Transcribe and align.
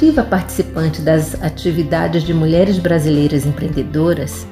Ativa 0.00 0.22
participante 0.22 1.02
das 1.02 1.34
atividades 1.42 2.22
de 2.22 2.32
mulheres 2.32 2.78
brasileiras 2.78 3.44
empreendedoras, 3.44 4.46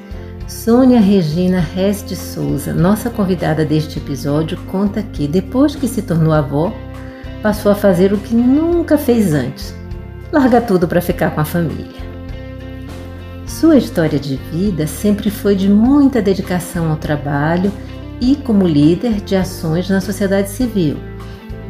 Sônia 0.47 0.99
Regina 0.99 1.59
Rez 1.59 2.05
de 2.05 2.15
Souza, 2.15 2.71
nossa 2.71 3.09
convidada 3.09 3.65
deste 3.65 3.97
episódio, 3.97 4.59
conta 4.71 5.01
que, 5.01 5.27
depois 5.27 5.75
que 5.75 5.87
se 5.87 6.03
tornou 6.03 6.33
avó, 6.33 6.71
passou 7.41 7.71
a 7.71 7.75
fazer 7.75 8.13
o 8.13 8.19
que 8.19 8.35
nunca 8.35 8.95
fez 8.95 9.33
antes: 9.33 9.73
larga 10.31 10.61
tudo 10.61 10.87
para 10.87 11.01
ficar 11.01 11.31
com 11.31 11.41
a 11.41 11.45
família. 11.45 11.99
Sua 13.47 13.75
história 13.75 14.19
de 14.19 14.35
vida 14.35 14.85
sempre 14.85 15.31
foi 15.31 15.55
de 15.55 15.67
muita 15.67 16.21
dedicação 16.21 16.91
ao 16.91 16.97
trabalho 16.97 17.71
e 18.21 18.35
como 18.35 18.67
líder 18.67 19.19
de 19.21 19.35
ações 19.35 19.89
na 19.89 19.99
sociedade 19.99 20.51
civil 20.51 20.97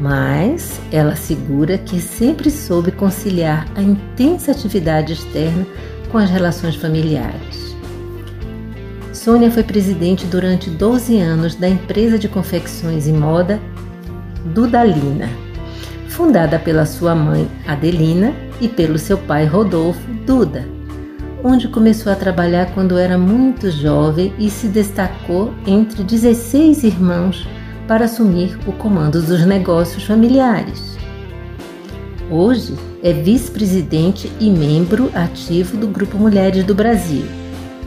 mas 0.00 0.80
ela 0.90 1.12
assegura 1.12 1.76
que 1.76 2.00
sempre 2.00 2.50
soube 2.50 2.90
conciliar 2.90 3.66
a 3.76 3.82
intensa 3.82 4.50
atividade 4.52 5.12
externa 5.12 5.66
com 6.10 6.16
as 6.16 6.30
relações 6.30 6.74
familiares. 6.74 7.76
Sônia 9.12 9.50
foi 9.50 9.62
presidente 9.62 10.24
durante 10.24 10.70
12 10.70 11.18
anos 11.18 11.54
da 11.54 11.68
empresa 11.68 12.18
de 12.18 12.26
confecções 12.26 13.06
e 13.06 13.12
moda 13.12 13.60
Dudalina, 14.46 15.28
fundada 16.08 16.58
pela 16.58 16.86
sua 16.86 17.14
mãe 17.14 17.46
Adelina 17.66 18.32
e 18.58 18.68
pelo 18.68 18.98
seu 18.98 19.18
pai 19.18 19.44
Rodolfo 19.44 20.00
Duda, 20.26 20.66
onde 21.44 21.68
começou 21.68 22.10
a 22.10 22.16
trabalhar 22.16 22.72
quando 22.72 22.96
era 22.96 23.18
muito 23.18 23.70
jovem 23.70 24.32
e 24.38 24.48
se 24.48 24.68
destacou 24.68 25.52
entre 25.66 26.02
16 26.02 26.84
irmãos 26.84 27.46
para 27.90 28.04
assumir 28.04 28.56
o 28.68 28.72
comando 28.72 29.20
dos 29.20 29.44
negócios 29.44 30.04
familiares. 30.04 30.96
Hoje 32.30 32.76
é 33.02 33.12
vice-presidente 33.12 34.30
e 34.38 34.48
membro 34.48 35.10
ativo 35.12 35.76
do 35.76 35.88
Grupo 35.88 36.16
Mulheres 36.16 36.62
do 36.62 36.72
Brasil, 36.72 37.24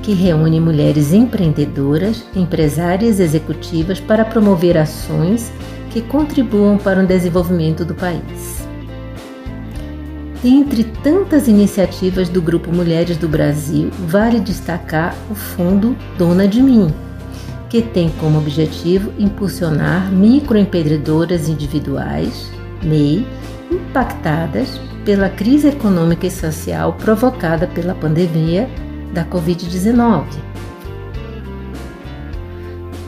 que 0.02 0.12
reúne 0.12 0.60
mulheres 0.60 1.14
empreendedoras, 1.14 2.22
empresárias 2.36 3.22
executivas 3.22 4.02
para 4.02 4.26
promover 4.26 4.78
ações 4.78 5.54
que 5.90 6.02
contribuam 6.02 6.78
para 6.78 7.02
o 7.02 7.08
desenvolvimento 7.08 7.86
do 7.86 7.96
país. 7.96 8.68
Dentre 10.44 10.84
tantas 11.02 11.48
iniciativas 11.48 12.28
do 12.28 12.42
Grupo 12.42 12.74
Mulheres 12.74 13.16
do 13.16 13.30
Brasil, 13.30 13.90
vale 14.06 14.42
destacar 14.42 15.16
o 15.32 15.34
Fundo 15.34 15.96
Dona 16.18 16.46
de 16.46 16.62
Mim, 16.62 16.94
que 17.74 17.82
tem 17.82 18.12
como 18.20 18.38
objetivo 18.38 19.12
impulsionar 19.18 20.12
microempreendedoras 20.12 21.50
individuais, 21.50 22.52
MEI, 22.84 23.26
impactadas 23.72 24.80
pela 25.04 25.28
crise 25.28 25.70
econômica 25.70 26.28
e 26.28 26.30
social 26.30 26.94
provocada 26.94 27.66
pela 27.66 27.96
pandemia 27.96 28.70
da 29.12 29.26
Covid-19. 29.26 30.26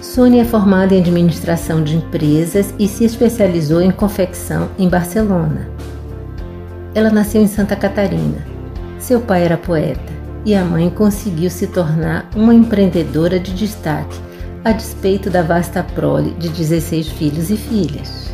Sônia 0.02 0.42
é 0.42 0.46
formada 0.46 0.96
em 0.96 1.00
administração 1.00 1.84
de 1.84 1.98
empresas 1.98 2.74
e 2.80 2.88
se 2.88 3.06
especializou 3.06 3.84
em 3.84 3.92
confecção 3.92 4.70
em 4.80 4.90
Barcelona. 4.90 5.70
Ela 6.96 7.12
nasceu 7.12 7.40
em 7.40 7.48
Santa 7.48 7.76
Catarina. 7.76 8.44
Seu 8.98 9.22
pai 9.22 9.44
era 9.44 9.58
poeta 9.58 10.12
e 10.44 10.56
a 10.56 10.66
mãe 10.66 10.90
conseguiu 10.90 11.52
se 11.52 11.68
tornar 11.68 12.28
uma 12.36 12.56
empreendedora 12.56 13.40
de 13.40 13.54
destaque 13.54 14.25
a 14.66 14.72
despeito 14.72 15.30
da 15.30 15.44
vasta 15.44 15.84
prole 15.84 16.32
de 16.40 16.50
16 16.50 17.10
filhos 17.10 17.52
e 17.52 17.56
filhas. 17.56 18.34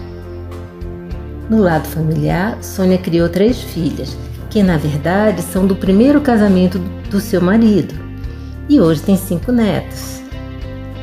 No 1.50 1.59
lado 1.62 1.86
familiar, 1.90 2.58
Sônia 2.64 2.97
criou 2.97 3.28
três 3.28 3.62
filhas, 3.62 4.18
que 4.50 4.64
na 4.64 4.78
verdade 4.78 5.41
são 5.41 5.68
do 5.68 5.75
primeiro 5.75 6.22
casamento 6.22 6.80
do 7.09 7.20
seu 7.20 7.41
marido, 7.41 7.94
e 8.70 8.80
hoje 8.80 9.02
tem 9.02 9.18
cinco 9.18 9.52
netos. 9.52 10.22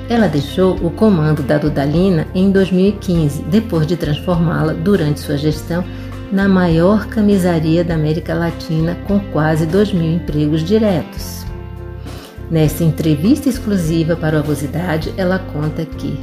Ela 0.09 0.29
deixou 0.29 0.77
o 0.77 0.91
comando 0.91 1.43
da 1.43 1.59
Dudalina 1.59 2.27
em 2.35 2.51
2015, 2.51 3.43
depois 3.43 3.87
de 3.87 3.99
transformá-la, 3.99 4.73
durante 4.73 5.21
sua 5.21 5.37
gestão, 5.37 5.85
na 6.33 6.49
maior 6.49 7.07
camisaria 7.07 7.85
da 7.85 7.93
América 7.93 8.33
Latina, 8.33 8.97
com 9.07 9.21
quase 9.21 9.67
2 9.67 9.93
mil 9.93 10.11
empregos 10.11 10.65
diretos. 10.65 11.38
Nessa 12.51 12.83
entrevista 12.83 13.49
exclusiva 13.49 14.17
para 14.17 14.37
o 14.37 14.39
Avosidade, 14.39 15.13
ela 15.19 15.39
conta 15.39 15.85
que 15.85 16.19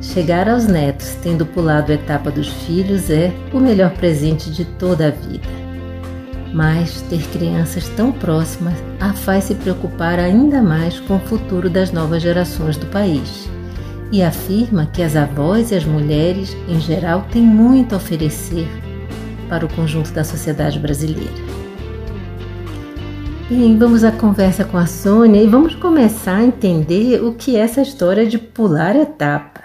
chegar 0.00 0.48
aos 0.48 0.66
netos 0.66 1.16
tendo 1.22 1.44
pulado 1.44 1.92
a 1.92 1.94
etapa 1.94 2.30
dos 2.30 2.48
filhos 2.48 3.10
é 3.10 3.30
o 3.52 3.60
melhor 3.60 3.90
presente 3.90 4.50
de 4.50 4.64
toda 4.64 5.08
a 5.08 5.10
vida. 5.10 5.46
Mas 6.54 7.02
ter 7.02 7.22
crianças 7.28 7.88
tão 7.90 8.10
próximas 8.10 8.74
a 8.98 9.12
faz 9.12 9.44
se 9.44 9.54
preocupar 9.54 10.18
ainda 10.18 10.62
mais 10.62 10.98
com 11.00 11.16
o 11.16 11.20
futuro 11.20 11.68
das 11.68 11.92
novas 11.92 12.22
gerações 12.22 12.78
do 12.78 12.86
país. 12.86 13.46
E 14.10 14.22
afirma 14.22 14.86
que 14.86 15.02
as 15.02 15.14
avós 15.14 15.72
e 15.72 15.74
as 15.74 15.84
mulheres, 15.84 16.56
em 16.68 16.80
geral, 16.80 17.26
têm 17.30 17.42
muito 17.42 17.92
a 17.92 17.98
oferecer 17.98 18.66
para 19.48 19.66
o 19.66 19.68
conjunto 19.68 20.10
da 20.12 20.24
sociedade 20.24 20.78
brasileira. 20.78 21.45
Bem, 23.48 23.78
vamos 23.78 24.02
à 24.02 24.10
conversa 24.10 24.64
com 24.64 24.76
a 24.76 24.88
Sônia 24.88 25.40
e 25.40 25.46
vamos 25.46 25.76
começar 25.76 26.38
a 26.38 26.44
entender 26.44 27.22
o 27.22 27.32
que 27.32 27.54
é 27.54 27.60
essa 27.60 27.80
história 27.80 28.26
de 28.26 28.38
pular 28.38 28.96
etapa. 28.96 29.62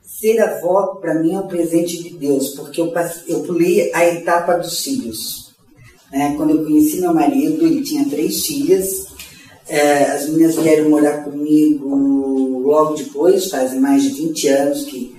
Ser 0.00 0.38
avó, 0.40 0.94
para 1.00 1.14
mim, 1.14 1.34
é 1.34 1.40
um 1.40 1.48
presente 1.48 2.00
de 2.04 2.10
Deus, 2.10 2.50
porque 2.50 2.80
eu, 2.80 2.92
eu 3.26 3.40
pulei 3.40 3.92
a 3.92 4.06
etapa 4.06 4.54
dos 4.54 4.78
filhos. 4.80 5.52
Né? 6.12 6.34
Quando 6.36 6.50
eu 6.50 6.64
conheci 6.64 7.00
meu 7.00 7.12
marido, 7.12 7.66
ele 7.66 7.82
tinha 7.82 8.08
três 8.08 8.46
filhas. 8.46 9.06
É, 9.68 10.04
as 10.04 10.28
meninas 10.28 10.54
vieram 10.54 10.88
morar 10.88 11.24
comigo 11.24 12.62
logo 12.64 12.94
depois, 12.94 13.50
fazem 13.50 13.80
mais 13.80 14.04
de 14.04 14.10
20 14.10 14.48
anos 14.48 14.84
que, 14.84 15.16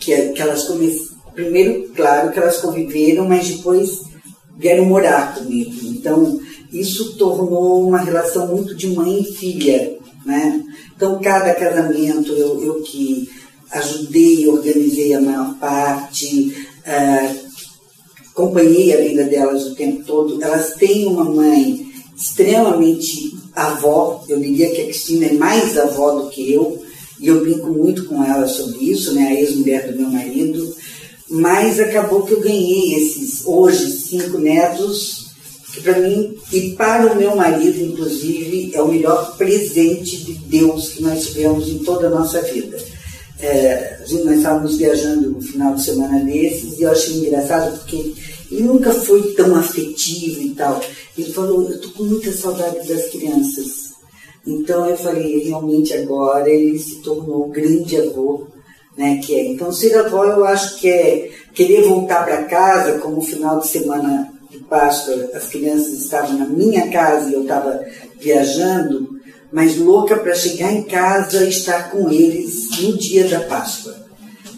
que, 0.00 0.28
que 0.30 0.42
elas 0.42 0.64
começaram. 0.64 1.16
Primeiro, 1.32 1.90
claro 1.94 2.32
que 2.32 2.40
elas 2.40 2.56
conviveram, 2.56 3.28
mas 3.28 3.48
depois 3.48 4.02
vieram 4.58 4.84
morar 4.84 5.36
comigo. 5.36 5.70
Então, 5.84 6.40
isso 6.80 7.14
tornou 7.16 7.88
uma 7.88 7.98
relação 7.98 8.48
muito 8.48 8.74
de 8.74 8.88
mãe 8.88 9.20
e 9.20 9.32
filha, 9.32 9.96
né? 10.24 10.62
Então, 10.94 11.20
cada 11.20 11.54
casamento 11.54 12.32
eu, 12.32 12.62
eu 12.62 12.82
que 12.82 13.28
ajudei, 13.70 14.46
organizei 14.48 15.14
a 15.14 15.20
maior 15.20 15.54
parte, 15.58 16.56
uh, 16.86 17.46
acompanhei 18.30 18.94
a 18.94 19.02
vida 19.02 19.24
delas 19.24 19.66
o 19.66 19.74
tempo 19.74 20.04
todo. 20.04 20.42
Elas 20.42 20.74
têm 20.74 21.06
uma 21.06 21.24
mãe 21.24 21.86
extremamente 22.16 23.36
avó, 23.54 24.24
eu 24.28 24.38
diria 24.38 24.70
que 24.70 24.82
a 24.82 24.84
Cristina 24.84 25.26
é 25.26 25.32
mais 25.32 25.76
avó 25.78 26.22
do 26.22 26.30
que 26.30 26.52
eu, 26.52 26.82
e 27.18 27.28
eu 27.28 27.40
brinco 27.40 27.68
muito 27.68 28.04
com 28.04 28.22
ela 28.22 28.46
sobre 28.46 28.78
isso, 28.84 29.14
né? 29.14 29.28
A 29.28 29.34
ex-mulher 29.34 29.90
do 29.90 29.98
meu 29.98 30.10
marido. 30.10 30.74
Mas 31.28 31.80
acabou 31.80 32.22
que 32.22 32.32
eu 32.32 32.40
ganhei 32.40 32.94
esses, 32.94 33.44
hoje, 33.46 33.90
cinco 33.90 34.38
netos 34.38 35.25
que 35.76 35.82
para 35.82 36.00
mim 36.00 36.34
e 36.50 36.70
para 36.70 37.12
o 37.12 37.16
meu 37.16 37.36
marido, 37.36 37.78
inclusive, 37.82 38.74
é 38.74 38.80
o 38.80 38.88
melhor 38.88 39.36
presente 39.36 40.24
de 40.24 40.32
Deus 40.32 40.88
que 40.88 41.02
nós 41.02 41.26
tivemos 41.26 41.68
em 41.68 41.78
toda 41.80 42.06
a 42.06 42.10
nossa 42.10 42.40
vida. 42.40 42.78
É, 43.38 43.98
nós 44.24 44.38
estávamos 44.38 44.78
viajando 44.78 45.32
no 45.32 45.40
final 45.42 45.74
de 45.74 45.84
semana 45.84 46.24
desses 46.24 46.78
e 46.78 46.82
eu 46.82 46.90
achei 46.90 47.16
engraçado 47.16 47.78
porque 47.78 48.14
Ele 48.50 48.62
nunca 48.62 48.90
foi 48.90 49.34
tão 49.34 49.54
afetivo 49.54 50.40
e 50.40 50.54
tal. 50.54 50.80
Ele 51.18 51.30
falou, 51.30 51.68
eu 51.68 51.78
tô 51.78 51.90
com 51.90 52.04
muita 52.04 52.32
saudade 52.32 52.88
das 52.88 53.10
crianças. 53.10 53.90
Então 54.46 54.88
eu 54.88 54.96
falei, 54.96 55.44
realmente 55.44 55.92
agora 55.92 56.48
ele 56.48 56.78
se 56.78 57.02
tornou 57.02 57.48
um 57.48 57.50
grande 57.50 57.96
avô, 57.98 58.46
né? 58.96 59.20
Que 59.22 59.34
é. 59.34 59.46
Então 59.48 59.70
ser 59.70 59.94
avó 59.98 60.24
eu 60.24 60.44
acho 60.44 60.78
que 60.78 60.88
é 60.88 61.30
querer 61.52 61.82
voltar 61.82 62.24
para 62.24 62.44
casa, 62.44 62.98
como 63.00 63.20
final 63.20 63.58
de 63.58 63.68
semana 63.68 64.35
de 64.56 64.64
Páscoa, 64.64 65.30
as 65.34 65.48
crianças 65.48 65.92
estavam 65.92 66.38
na 66.38 66.46
minha 66.46 66.88
casa 66.90 67.28
e 67.28 67.34
eu 67.34 67.42
estava 67.42 67.80
viajando, 68.18 69.20
mas 69.52 69.76
louca 69.76 70.16
para 70.16 70.34
chegar 70.34 70.72
em 70.72 70.82
casa 70.82 71.44
e 71.44 71.50
estar 71.50 71.90
com 71.90 72.10
eles 72.10 72.70
no 72.80 72.96
dia 72.96 73.28
da 73.28 73.40
Páscoa. 73.40 73.94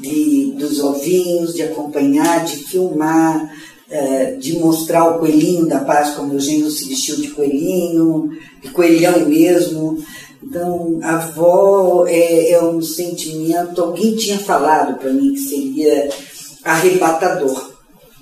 De, 0.01 0.55
dos 0.57 0.79
ovinhos, 0.79 1.55
de 1.55 1.63
acompanhar, 1.63 2.45
de 2.45 2.57
filmar, 2.57 3.53
é, 3.91 4.33
de 4.33 4.59
mostrar 4.59 5.09
o 5.09 5.19
coelhinho 5.19 5.67
da 5.67 5.81
Páscoa, 5.81 6.25
meu 6.25 6.39
genro 6.39 6.71
se 6.71 6.89
vestiu 6.89 7.17
de 7.17 7.29
coelhinho, 7.29 8.31
de 8.63 8.71
coelhão 8.71 9.27
mesmo. 9.29 9.99
Então, 10.43 11.01
a 11.03 11.17
avó 11.17 12.07
é, 12.07 12.53
é 12.53 12.63
um 12.63 12.81
sentimento, 12.81 13.83
alguém 13.83 14.15
tinha 14.15 14.39
falado 14.39 14.99
para 14.99 15.13
mim 15.13 15.33
que 15.33 15.41
seria 15.41 16.09
arrebatador. 16.65 17.68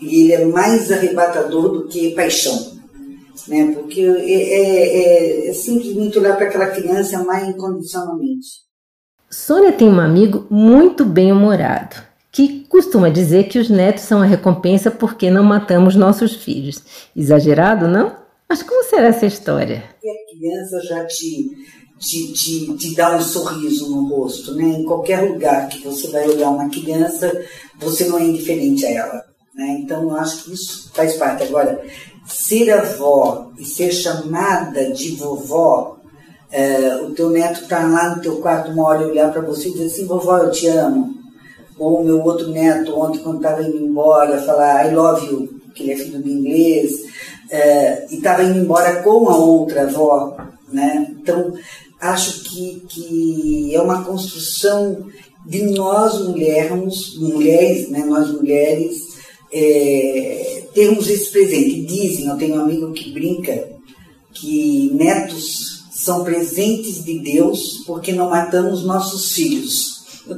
E 0.01 0.23
ele 0.23 0.33
é 0.33 0.45
mais 0.45 0.91
arrebatador 0.93 1.71
do 1.71 1.89
que 1.89 2.15
paixão. 2.15 2.77
Né? 3.49 3.73
Porque 3.75 4.01
é, 4.01 4.33
é, 4.33 5.47
é, 5.47 5.49
é 5.49 5.53
simplesmente 5.53 6.19
olhar 6.19 6.37
para 6.37 6.47
aquela 6.47 6.67
criança 6.67 7.23
mais 7.25 7.49
incondicionalmente. 7.49 8.67
Sônia 9.31 9.73
tem 9.73 9.89
um 9.89 10.01
amigo 10.01 10.47
muito 10.51 11.05
bem-humorado 11.05 11.97
que 12.37 12.67
costuma 12.69 13.09
dizer 13.09 13.49
que 13.49 13.59
os 13.59 13.71
netos 13.71 14.05
são 14.05 14.21
a 14.21 14.27
recompensa 14.27 14.91
porque 14.91 15.31
não 15.31 15.43
matamos 15.43 15.97
nossos 15.97 16.35
filhos. 16.35 16.83
Exagerado, 17.17 17.89
não? 17.89 18.15
Mas 18.47 18.63
como 18.63 18.85
será 18.85 19.09
essa 19.09 19.25
história? 19.25 19.83
E 20.03 20.11
a 20.11 20.15
criança 20.31 20.81
já 20.83 21.05
te, 21.07 21.51
te, 21.99 22.33
te, 22.35 22.77
te 22.77 22.95
dá 22.95 23.17
um 23.17 23.21
sorriso 23.23 23.91
no 23.91 24.09
rosto, 24.09 24.55
né? 24.55 24.65
Em 24.65 24.85
qualquer 24.85 25.23
lugar 25.23 25.69
que 25.69 25.79
você 25.83 26.09
vai 26.09 26.29
olhar 26.29 26.51
uma 26.51 26.69
criança, 26.69 27.33
você 27.79 28.05
não 28.05 28.19
é 28.19 28.25
indiferente 28.25 28.85
a 28.85 28.91
ela. 28.91 29.25
Né? 29.57 29.79
Então, 29.81 30.03
eu 30.03 30.17
acho 30.17 30.45
que 30.45 30.55
isso 30.55 30.91
faz 30.95 31.15
parte. 31.15 31.45
Agora, 31.45 31.83
ser 32.27 32.71
avó 32.71 33.51
e 33.59 33.65
ser 33.65 33.91
chamada 33.91 34.93
de 34.93 35.17
vovó, 35.17 35.97
é, 36.51 36.97
o 36.97 37.11
teu 37.11 37.31
neto 37.31 37.63
está 37.63 37.87
lá 37.87 38.15
no 38.15 38.23
teu 38.23 38.37
quarto 38.37 38.71
uma 38.71 38.85
hora 38.85 39.07
olhar 39.07 39.33
para 39.33 39.43
você 39.43 39.69
e 39.69 39.73
dizer 39.73 39.87
assim, 39.87 40.07
vovó, 40.07 40.39
eu 40.39 40.51
te 40.51 40.67
amo 40.69 41.17
ou 41.79 42.01
o 42.01 42.05
meu 42.05 42.23
outro 42.23 42.49
neto, 42.51 42.99
ontem, 42.99 43.19
quando 43.19 43.37
estava 43.37 43.63
indo 43.63 43.77
embora, 43.77 44.41
falar 44.43 44.87
I 44.87 44.95
love 44.95 45.27
you, 45.27 45.61
que 45.75 45.83
ele 45.83 45.93
é 45.93 45.97
filho 45.97 46.23
do 46.23 46.29
inglês, 46.29 46.91
é, 47.51 48.07
e 48.11 48.17
estava 48.17 48.43
indo 48.43 48.59
embora 48.59 49.03
com 49.03 49.29
a 49.29 49.37
outra 49.37 49.83
avó. 49.83 50.37
Né? 50.73 51.15
Então, 51.21 51.53
acho 52.01 52.45
que, 52.45 52.83
que 52.89 53.75
é 53.75 53.81
uma 53.81 54.05
construção 54.05 55.07
de 55.45 55.63
nós 55.75 56.27
mulhermos, 56.27 57.17
mulheres, 57.19 57.89
né, 57.89 58.05
nós 58.05 58.33
mulheres, 58.33 59.16
é, 59.57 60.63
termos 60.75 61.09
esse 61.09 61.31
presente. 61.31 61.83
Dizem, 61.83 62.27
eu 62.27 62.37
tenho 62.37 62.57
um 62.57 62.65
amigo 62.65 62.93
que 62.93 63.11
brinca 63.11 63.69
que 64.35 64.91
netos 64.93 65.85
são 65.93 66.23
presentes 66.23 67.03
de 67.03 67.19
Deus 67.21 67.83
porque 67.87 68.13
não 68.13 68.29
matamos 68.29 68.85
nossos 68.85 69.33
filhos. 69.33 69.97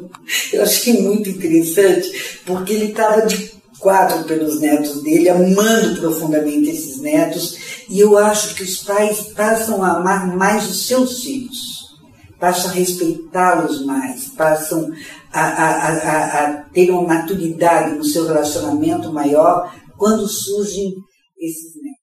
Eu 0.53 0.63
achei 0.63 1.01
muito 1.01 1.31
interessante, 1.31 2.41
porque 2.45 2.75
ele 2.75 2.87
estava 2.87 3.27
de 3.27 3.51
quatro 3.79 4.25
pelos 4.25 4.61
netos 4.61 5.03
dele, 5.03 5.31
amando 5.31 6.01
profundamente 6.01 6.69
esses 6.69 7.01
netos, 7.01 7.57
e 7.89 7.99
eu 8.01 8.19
acho 8.19 8.55
que 8.55 8.63
os 8.63 8.83
pais 8.83 9.21
passam 9.35 9.83
a 9.83 9.93
amar 9.93 10.37
mais 10.37 10.69
os 10.69 10.87
seus 10.87 11.23
filhos, 11.23 11.97
passam 12.39 12.71
a 12.71 12.75
respeitá-los 12.75 13.85
mais, 13.87 14.29
passam 14.37 14.93
a, 15.33 15.41
a, 15.41 15.89
a, 15.89 16.45
a 16.45 16.53
ter 16.73 16.91
uma 16.91 17.03
maturidade 17.03 17.97
no 17.97 18.05
seu 18.05 18.27
relacionamento 18.27 19.13
maior 19.13 19.75
quando 19.97 20.27
surgem 20.27 20.95
esses 21.39 21.75
netos. 21.77 21.99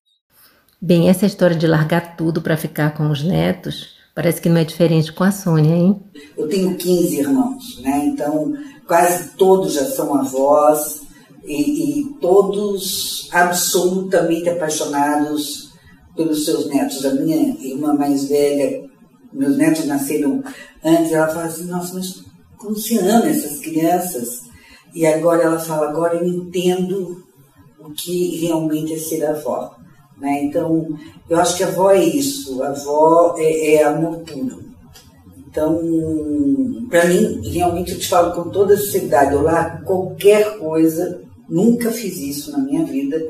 Bem, 0.82 1.10
essa 1.10 1.26
história 1.26 1.56
de 1.56 1.68
largar 1.68 2.16
tudo 2.16 2.42
para 2.42 2.58
ficar 2.58 2.94
com 2.96 3.10
os 3.10 3.24
netos 3.24 3.96
Parece 4.16 4.42
que 4.42 4.48
não 4.48 4.56
é 4.56 4.64
diferente 4.64 5.12
com 5.12 5.26
a 5.26 5.32
Sônia, 5.32 5.76
hein? 5.76 6.02
Eu 6.38 6.48
tenho 6.48 6.74
15 6.78 7.20
irmãos, 7.20 7.82
né? 7.82 8.06
Então, 8.06 8.54
quase 8.88 9.32
todos 9.36 9.74
já 9.74 9.84
são 9.84 10.16
avós 10.16 11.02
e, 11.44 12.00
e 12.00 12.14
todos 12.22 13.28
absolutamente 13.34 14.48
apaixonados 14.48 15.74
pelos 16.16 16.46
seus 16.46 16.68
netos. 16.68 17.04
A 17.04 17.14
minha 17.14 17.58
irmã 17.60 17.94
mais 17.94 18.24
velha, 18.30 18.90
meus 19.34 19.58
netos 19.58 19.86
nasceram 19.86 20.42
antes, 20.82 21.12
ela 21.12 21.28
fala 21.28 21.48
assim, 21.48 21.66
nossa, 21.66 21.94
mas 21.94 22.24
como 22.58 22.76
se 22.76 22.98
ama 22.98 23.28
essas 23.28 23.60
crianças? 23.60 24.42
E 24.94 25.06
agora 25.06 25.44
ela 25.44 25.60
fala, 25.60 25.90
agora 25.90 26.16
eu 26.16 26.28
entendo 26.28 27.24
o 27.80 27.92
que 27.92 28.38
realmente 28.38 28.94
é 28.94 28.98
ser 28.98 29.26
avó. 29.26 29.76
Né? 30.18 30.44
Então, 30.44 30.88
eu 31.30 31.38
acho 31.40 31.58
que 31.58 31.64
a 31.64 31.68
avó 31.68 31.92
é 31.92 32.04
isso, 32.04 32.64
a 32.64 32.70
avó 32.70 33.36
é, 33.38 33.76
é 33.76 33.84
amor 33.84 34.20
puro. 34.20 34.64
Então, 35.48 35.80
para 36.90 37.06
mim, 37.06 37.42
realmente 37.50 37.94
eu 37.94 38.00
te 38.00 38.08
falo 38.08 38.34
com 38.34 38.50
toda 38.50 38.76
sinceridade, 38.76 39.34
eu 39.34 39.42
largo 39.42 39.86
qualquer 39.86 40.58
coisa, 40.58 41.22
nunca 41.48 41.92
fiz 41.92 42.18
isso 42.18 42.52
na 42.52 42.58
minha 42.58 42.86
vida, 42.86 43.22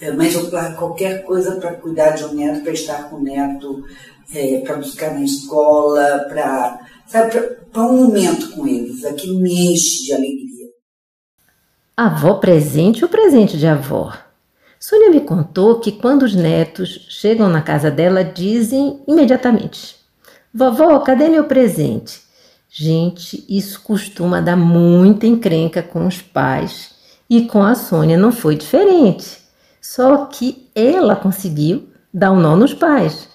é, 0.00 0.10
mas 0.10 0.34
eu 0.34 0.50
largo 0.50 0.76
qualquer 0.76 1.24
coisa 1.24 1.56
para 1.56 1.74
cuidar 1.74 2.10
de 2.10 2.24
um 2.24 2.34
neto, 2.34 2.62
para 2.62 2.72
estar 2.72 3.08
com 3.08 3.16
o 3.16 3.22
neto, 3.22 3.84
é, 4.34 4.58
para 4.60 4.76
buscar 4.76 5.14
na 5.14 5.24
escola, 5.24 6.26
para 6.28 6.78
para 7.12 7.82
um 7.82 8.06
momento 8.06 8.50
com 8.52 8.66
eles, 8.66 9.04
aquilo 9.04 9.38
me 9.38 9.72
enche 9.72 10.04
de 10.04 10.12
alegria. 10.12 10.66
Avó 11.96 12.34
presente 12.34 13.04
ou 13.04 13.10
presente 13.10 13.58
de 13.58 13.66
avó? 13.66 14.12
Sônia 14.80 15.10
me 15.10 15.20
contou 15.20 15.78
que 15.78 15.92
quando 15.92 16.22
os 16.22 16.34
netos 16.34 17.06
chegam 17.08 17.48
na 17.48 17.62
casa 17.62 17.90
dela, 17.90 18.24
dizem 18.24 19.00
imediatamente: 19.06 19.96
Vovó, 20.52 20.98
cadê 21.00 21.28
meu 21.28 21.44
presente? 21.44 22.22
Gente, 22.68 23.44
isso 23.48 23.82
costuma 23.82 24.40
dar 24.40 24.56
muita 24.56 25.26
encrenca 25.26 25.82
com 25.82 26.06
os 26.06 26.22
pais 26.22 26.92
e 27.28 27.42
com 27.42 27.62
a 27.62 27.74
Sônia 27.74 28.16
não 28.16 28.32
foi 28.32 28.56
diferente. 28.56 29.38
Só 29.80 30.26
que 30.26 30.70
ela 30.74 31.14
conseguiu 31.14 31.88
dar 32.12 32.32
um 32.32 32.40
nó 32.40 32.56
nos 32.56 32.72
pais. 32.72 33.28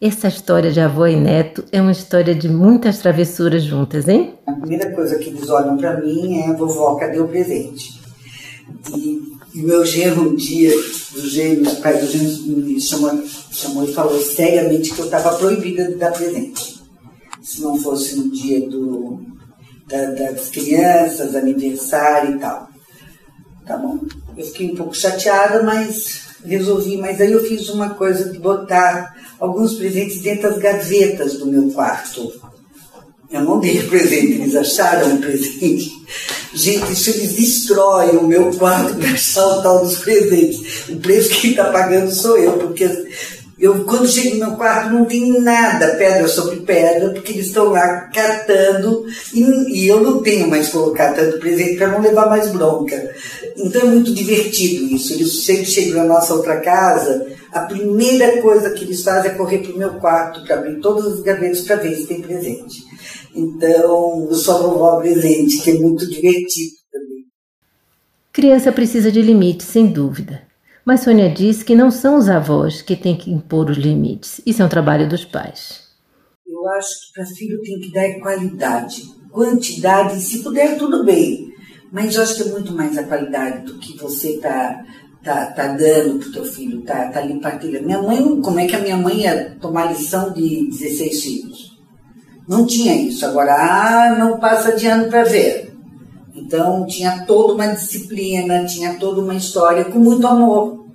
Essa 0.00 0.28
história 0.28 0.70
de 0.70 0.80
avô 0.80 1.06
e 1.06 1.16
neto 1.16 1.64
é 1.72 1.80
uma 1.80 1.92
história 1.92 2.34
de 2.34 2.48
muitas 2.48 2.98
travessuras 2.98 3.62
juntas, 3.62 4.08
hein? 4.08 4.34
A 4.46 4.52
primeira 4.52 4.94
coisa 4.94 5.18
que 5.18 5.30
eles 5.30 5.48
olham 5.48 5.76
para 5.76 6.00
mim 6.00 6.40
é: 6.40 6.52
vovó, 6.52 6.96
cadê 6.96 7.18
o 7.18 7.28
presente? 7.28 8.00
E 8.94 9.36
e 9.56 9.62
meu 9.62 9.86
genro, 9.86 10.28
um 10.28 10.34
dia, 10.34 10.70
o 11.14 11.20
gêmeo, 11.20 11.72
o 11.72 11.76
pai 11.76 11.98
do 11.98 12.06
gêmeo 12.06 12.58
me 12.58 12.78
chamou, 12.78 13.26
chamou 13.50 13.84
e 13.84 13.94
falou 13.94 14.20
seriamente 14.20 14.92
que 14.92 14.98
eu 14.98 15.06
estava 15.06 15.34
proibida 15.38 15.88
de 15.88 15.94
dar 15.94 16.12
presente. 16.12 16.78
Se 17.40 17.62
não 17.62 17.74
fosse 17.78 18.16
no 18.16 18.30
dia 18.30 18.68
do, 18.68 19.18
da, 19.88 20.10
das 20.10 20.50
crianças, 20.50 21.34
aniversário 21.34 22.36
e 22.36 22.38
tal. 22.38 22.68
Tá 23.64 23.78
bom. 23.78 23.98
Eu 24.36 24.44
fiquei 24.44 24.70
um 24.70 24.76
pouco 24.76 24.94
chateada, 24.94 25.62
mas 25.62 26.25
resolvi. 26.46 26.96
Mas 26.96 27.20
aí 27.20 27.32
eu 27.32 27.44
fiz 27.44 27.68
uma 27.68 27.90
coisa 27.90 28.30
de 28.30 28.38
botar 28.38 29.14
alguns 29.38 29.74
presentes 29.74 30.20
dentro 30.20 30.50
das 30.50 30.58
gavetas 30.58 31.34
do 31.34 31.46
meu 31.46 31.70
quarto. 31.70 32.32
Eu 33.30 33.42
não 33.42 33.58
dei 33.58 33.82
presente, 33.82 34.34
eles 34.34 34.54
acharam 34.54 35.14
um 35.14 35.20
presente. 35.20 35.90
Gente, 36.54 36.92
isso 36.92 37.10
eles 37.10 37.34
destroem 37.34 38.16
o 38.16 38.26
meu 38.26 38.50
quarto 38.56 38.94
para 38.94 39.10
achar 39.10 39.46
o 39.46 39.62
tal 39.62 39.84
dos 39.84 39.98
presentes. 39.98 40.88
O 40.88 40.96
preço 40.96 41.30
que 41.30 41.48
está 41.48 41.64
pagando 41.66 42.10
sou 42.14 42.38
eu, 42.38 42.52
porque 42.52 42.88
eu, 43.58 43.84
quando 43.84 44.06
chego 44.06 44.36
no 44.36 44.46
meu 44.46 44.56
quarto, 44.56 44.92
não 44.92 45.06
tem 45.06 45.40
nada, 45.40 45.96
pedra 45.96 46.28
sobre 46.28 46.56
pedra, 46.56 47.10
porque 47.10 47.32
eles 47.32 47.46
estão 47.46 47.70
lá 47.70 48.10
catando 48.12 49.06
e, 49.32 49.40
e, 49.80 49.88
eu 49.88 50.02
não 50.02 50.22
tenho 50.22 50.46
mais 50.46 50.68
colocar 50.68 51.14
tanto 51.14 51.38
presente 51.38 51.76
para 51.76 51.88
não 51.88 52.02
levar 52.02 52.28
mais 52.28 52.50
bronca. 52.52 53.10
Então 53.56 53.80
é 53.80 53.84
muito 53.86 54.12
divertido 54.12 54.94
isso. 54.94 55.14
Eles 55.14 55.44
sempre 55.44 55.64
chegam 55.64 55.96
na 55.96 56.04
nossa 56.04 56.34
outra 56.34 56.60
casa, 56.60 57.26
a 57.50 57.60
primeira 57.60 58.42
coisa 58.42 58.70
que 58.70 58.84
eles 58.84 59.02
fazem 59.02 59.30
é 59.30 59.34
correr 59.34 59.58
para 59.58 59.72
o 59.72 59.78
meu 59.78 59.94
quarto 59.94 60.44
para 60.44 60.56
abrir 60.56 60.78
todas 60.80 61.14
as 61.14 61.20
gavetas 61.22 61.62
para 61.62 61.76
ver 61.76 61.96
se 61.96 62.06
tem 62.06 62.20
presente. 62.20 62.84
Então, 63.34 64.28
eu 64.28 64.34
só 64.34 64.60
vovó 64.60 65.00
presente, 65.00 65.62
que 65.62 65.70
é 65.70 65.74
muito 65.74 66.06
divertido 66.06 66.76
também. 66.92 67.24
Criança 68.34 68.70
precisa 68.70 69.10
de 69.10 69.22
limites, 69.22 69.66
sem 69.66 69.86
dúvida. 69.86 70.42
Mas 70.86 71.00
Sônia 71.00 71.28
diz 71.28 71.64
que 71.64 71.74
não 71.74 71.90
são 71.90 72.16
os 72.16 72.28
avós 72.28 72.80
que 72.80 72.94
têm 72.94 73.16
que 73.16 73.28
impor 73.28 73.68
os 73.68 73.76
limites. 73.76 74.40
Isso 74.46 74.62
é 74.62 74.64
um 74.64 74.68
trabalho 74.68 75.08
dos 75.08 75.24
pais. 75.24 75.80
Eu 76.46 76.64
acho 76.68 76.88
que 76.88 77.12
para 77.12 77.26
filho 77.26 77.60
tem 77.60 77.80
que 77.80 77.92
dar 77.92 78.20
qualidade, 78.20 79.02
quantidade, 79.32 80.20
se 80.20 80.44
puder, 80.44 80.78
tudo 80.78 81.04
bem. 81.04 81.52
mas 81.90 82.14
eu 82.14 82.22
acho 82.22 82.36
que 82.36 82.42
é 82.42 82.52
muito 82.52 82.72
mais 82.72 82.96
a 82.96 83.02
qualidade 83.02 83.66
do 83.66 83.80
que 83.80 83.98
você 83.98 84.36
está 84.36 84.84
tá, 85.24 85.46
tá 85.46 85.66
dando 85.72 86.20
pro 86.20 86.32
teu 86.32 86.44
filho, 86.44 86.82
tá, 86.82 87.08
tá 87.08 87.18
ali 87.18 87.40
partilhando. 87.40 87.86
Minha 87.86 88.02
mãe, 88.02 88.40
como 88.40 88.60
é 88.60 88.68
que 88.68 88.76
a 88.76 88.80
minha 88.80 88.96
mãe 88.96 89.22
ia 89.22 89.56
tomar 89.60 89.90
lição 89.90 90.32
de 90.32 90.68
16 90.68 91.20
filhos? 91.20 91.76
Não 92.48 92.64
tinha 92.64 92.94
isso. 92.94 93.26
Agora, 93.26 93.56
ah, 93.56 94.16
não 94.16 94.38
passa 94.38 94.76
de 94.76 94.86
ano 94.86 95.08
para 95.08 95.24
ver. 95.24 95.75
Então, 96.36 96.86
tinha 96.86 97.24
toda 97.26 97.54
uma 97.54 97.66
disciplina, 97.68 98.64
tinha 98.66 98.94
toda 98.94 99.20
uma 99.20 99.34
história 99.34 99.84
com 99.84 99.98
muito 99.98 100.26
amor. 100.26 100.86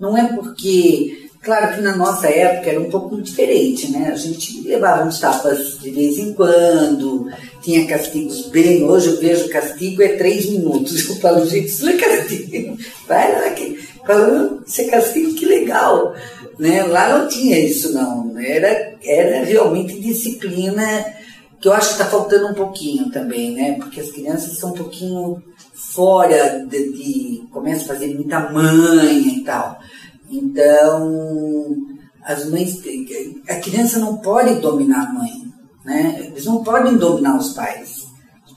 Não 0.00 0.16
é 0.16 0.32
porque 0.32 1.28
Claro 1.40 1.76
que 1.76 1.80
na 1.80 1.96
nossa 1.96 2.28
época 2.28 2.68
era 2.68 2.80
um 2.80 2.90
pouco 2.90 3.22
diferente, 3.22 3.90
né? 3.92 4.10
A 4.12 4.16
gente 4.16 4.60
levava 4.66 5.06
uns 5.06 5.20
tapas 5.20 5.78
de 5.80 5.90
vez 5.90 6.18
em 6.18 6.32
quando, 6.34 7.30
tinha 7.62 7.86
castigos 7.86 8.48
bem. 8.48 8.84
Hoje 8.84 9.08
eu 9.08 9.20
vejo 9.20 9.48
castigo 9.48 10.02
é 10.02 10.08
três 10.08 10.46
minutos. 10.46 11.08
Eu 11.08 11.16
falo, 11.16 11.46
gente, 11.46 11.68
isso 11.68 11.84
não 11.84 11.92
é 11.92 11.96
castigo. 11.96 12.76
Vai 13.06 13.32
lá, 13.32 13.50
que, 13.50 13.78
falando, 14.04 14.64
isso 14.66 14.80
é 14.80 14.84
castigo, 14.84 15.34
que 15.34 15.46
legal. 15.46 16.12
Né? 16.58 16.82
Lá 16.82 17.18
não 17.18 17.28
tinha 17.28 17.58
isso, 17.58 17.94
não. 17.94 18.36
Era, 18.38 18.96
era 19.02 19.44
realmente 19.44 20.00
disciplina, 20.00 21.06
que 21.60 21.68
eu 21.68 21.72
acho 21.72 21.88
que 21.88 21.92
está 21.94 22.06
faltando 22.06 22.48
um 22.48 22.54
pouquinho 22.54 23.10
também, 23.10 23.54
né? 23.54 23.72
Porque 23.74 24.00
as 24.00 24.10
crianças 24.10 24.58
são 24.58 24.70
um 24.70 24.76
pouquinho 24.76 25.42
fora 25.74 26.64
de, 26.66 26.92
de 26.92 27.48
começam 27.50 27.84
a 27.84 27.88
fazer 27.88 28.14
muita 28.14 28.50
manha 28.50 29.28
e 29.28 29.42
tal. 29.44 29.78
Então, 30.30 31.76
as 32.22 32.48
mães, 32.50 32.80
a 33.48 33.56
criança 33.56 33.98
não 33.98 34.18
pode 34.18 34.60
dominar 34.60 35.08
a 35.08 35.12
mãe, 35.12 35.52
né? 35.84 36.26
Eles 36.26 36.44
não 36.44 36.62
podem 36.62 36.96
dominar 36.96 37.36
os 37.38 37.54
pais. 37.54 37.97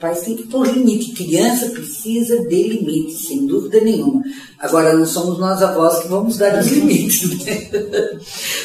Pais 0.01 0.21
têm 0.21 0.35
que 0.35 0.47
pôr 0.47 0.67
limite. 0.67 1.13
Criança 1.13 1.69
precisa 1.69 2.43
de 2.45 2.63
limites, 2.67 3.27
sem 3.27 3.45
dúvida 3.45 3.79
nenhuma. 3.79 4.23
Agora, 4.57 4.93
não 4.93 5.05
somos 5.05 5.37
nós 5.37 5.61
avós 5.61 6.01
que 6.01 6.07
vamos 6.07 6.37
dar 6.37 6.59
os 6.59 6.65
limites. 6.65 7.45
Né? 7.45 7.69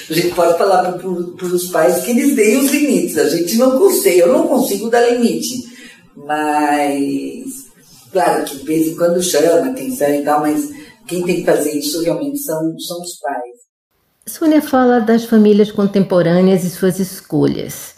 A 0.08 0.12
gente 0.14 0.34
pode 0.34 0.56
falar 0.56 0.92
para 0.92 1.06
os 1.46 1.68
pais 1.68 2.02
que 2.02 2.12
eles 2.12 2.34
deem 2.34 2.56
os 2.56 2.72
limites. 2.72 3.18
A 3.18 3.28
gente 3.28 3.54
não 3.56 3.78
consegue, 3.78 4.20
eu 4.20 4.32
não 4.32 4.48
consigo 4.48 4.88
dar 4.88 5.10
limite. 5.10 5.76
Mas, 6.16 7.66
claro 8.10 8.44
que 8.44 8.56
de 8.56 8.64
vez 8.64 8.86
em 8.88 8.96
quando 8.96 9.22
chama 9.22 9.68
atenção 9.68 10.08
e 10.08 10.22
tal, 10.22 10.40
mas 10.40 10.70
quem 11.06 11.22
tem 11.22 11.36
que 11.36 11.44
fazer 11.44 11.72
isso 11.72 12.00
realmente 12.02 12.38
são, 12.38 12.78
são 12.80 13.02
os 13.02 13.18
pais. 13.18 13.66
Sônia 14.26 14.62
fala 14.62 15.00
das 15.00 15.24
famílias 15.24 15.70
contemporâneas 15.70 16.64
e 16.64 16.70
suas 16.70 16.98
escolhas. 16.98 17.95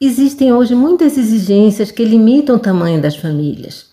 Existem 0.00 0.52
hoje 0.52 0.76
muitas 0.76 1.18
exigências 1.18 1.90
que 1.90 2.04
limitam 2.04 2.54
o 2.54 2.60
tamanho 2.60 3.02
das 3.02 3.16
famílias. 3.16 3.86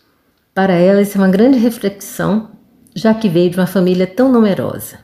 Para 0.54 0.74
ela, 0.74 1.02
isso 1.02 1.18
é 1.18 1.22
uma 1.22 1.30
grande 1.30 1.58
reflexão, 1.58 2.52
já 2.96 3.12
que 3.14 3.28
veio 3.28 3.50
de 3.50 3.58
uma 3.58 3.66
família 3.66 4.06
tão 4.06 4.32
numerosa. 4.32 5.00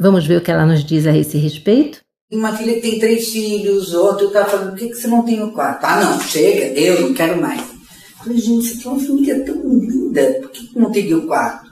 Vamos 0.00 0.26
ver 0.26 0.38
o 0.38 0.40
que 0.40 0.50
ela 0.50 0.64
nos 0.64 0.82
diz 0.82 1.06
a 1.06 1.14
esse 1.14 1.36
respeito? 1.36 2.00
Uma 2.32 2.56
filha 2.56 2.74
que 2.74 2.80
tem 2.80 2.98
três 2.98 3.28
filhos, 3.28 3.92
outro 3.92 4.28
está 4.28 4.46
falando, 4.46 4.70
por 4.70 4.78
que, 4.78 4.88
que 4.88 4.94
você 4.94 5.06
não 5.06 5.22
tem 5.22 5.42
o 5.42 5.52
quarto? 5.52 5.84
Ah, 5.84 6.00
não, 6.00 6.20
chega, 6.20 6.80
eu 6.80 7.02
não 7.02 7.14
quero 7.14 7.38
mais. 7.38 7.60
Eu 7.60 8.24
falei, 8.24 8.38
gente, 8.38 8.66
você 8.66 8.82
tem 8.82 8.92
uma 8.92 9.00
família 9.00 9.44
tão 9.44 9.78
linda, 9.78 10.38
por 10.40 10.50
que, 10.50 10.70
não 10.74 10.90
teria 10.90 11.18
o 11.18 11.26
quarto? 11.26 11.70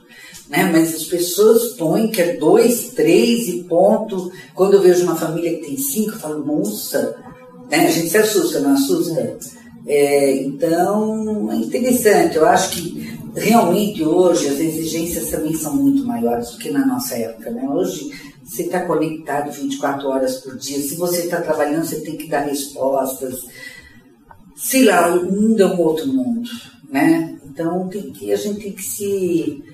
né? 0.51 0.69
Mas 0.71 0.95
as 0.95 1.05
pessoas 1.05 1.75
põem 1.75 2.11
que 2.11 2.21
é 2.21 2.37
dois, 2.37 2.91
três 2.91 3.49
e 3.49 3.63
ponto. 3.63 4.31
Quando 4.53 4.75
eu 4.75 4.83
vejo 4.83 5.05
uma 5.05 5.17
família 5.17 5.55
que 5.55 5.67
tem 5.67 5.79
cinco, 5.79 6.11
eu 6.11 6.19
falo, 6.19 6.45
nossa, 6.45 7.17
né? 7.71 7.87
a 7.87 7.91
gente 7.91 8.09
se 8.09 8.19
assusta, 8.19 8.61
não 8.61 8.73
assusta? 8.73 9.39
É, 9.87 10.43
então, 10.43 11.51
é 11.51 11.57
interessante. 11.57 12.37
Eu 12.37 12.47
acho 12.47 12.71
que 12.71 13.19
realmente 13.37 14.05
hoje 14.05 14.49
as 14.49 14.59
exigências 14.59 15.31
também 15.31 15.55
são 15.55 15.75
muito 15.77 16.05
maiores 16.05 16.51
do 16.51 16.59
que 16.59 16.71
na 16.71 16.85
nossa 16.85 17.17
época, 17.17 17.51
né? 17.51 17.69
Hoje 17.69 18.11
você 18.45 18.63
está 18.63 18.85
conectado 18.85 19.53
24 19.53 20.09
horas 20.09 20.39
por 20.39 20.57
dia. 20.57 20.81
Se 20.81 20.97
você 20.97 21.23
está 21.23 21.41
trabalhando, 21.41 21.85
você 21.85 22.01
tem 22.01 22.17
que 22.17 22.29
dar 22.29 22.41
respostas. 22.41 23.45
Sei 24.57 24.85
lá, 24.85 25.15
o 25.15 25.25
mundo 25.31 25.63
é 25.63 25.67
um 25.67 25.81
outro 25.81 26.07
mundo, 26.09 26.51
né? 26.91 27.39
Então 27.47 27.89
tem 27.89 28.11
que, 28.11 28.33
a 28.33 28.37
gente 28.37 28.61
tem 28.61 28.73
que 28.73 28.83
se 28.83 29.63
é, 29.65 29.70